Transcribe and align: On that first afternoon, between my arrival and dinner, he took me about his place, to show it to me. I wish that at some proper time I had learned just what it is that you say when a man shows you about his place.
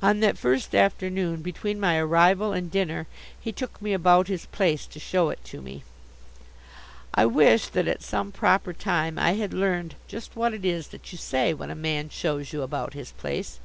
On 0.00 0.20
that 0.20 0.38
first 0.38 0.76
afternoon, 0.76 1.42
between 1.42 1.80
my 1.80 1.96
arrival 1.98 2.52
and 2.52 2.70
dinner, 2.70 3.08
he 3.40 3.50
took 3.50 3.82
me 3.82 3.92
about 3.94 4.28
his 4.28 4.46
place, 4.46 4.86
to 4.86 5.00
show 5.00 5.28
it 5.30 5.42
to 5.46 5.60
me. 5.60 5.82
I 7.12 7.26
wish 7.26 7.66
that 7.70 7.88
at 7.88 8.00
some 8.00 8.30
proper 8.30 8.72
time 8.72 9.18
I 9.18 9.32
had 9.32 9.52
learned 9.52 9.96
just 10.06 10.36
what 10.36 10.54
it 10.54 10.64
is 10.64 10.86
that 10.94 11.10
you 11.10 11.18
say 11.18 11.52
when 11.52 11.72
a 11.72 11.74
man 11.74 12.10
shows 12.10 12.52
you 12.52 12.62
about 12.62 12.94
his 12.94 13.10
place. 13.10 13.58